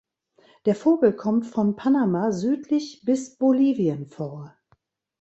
Der 0.65 0.73
Vogel 0.73 1.13
kommt 1.13 1.45
von 1.45 1.75
Panama 1.75 2.31
südlich 2.31 3.03
bis 3.05 3.37
Bolivien 3.37 4.07
vor. 4.07 4.57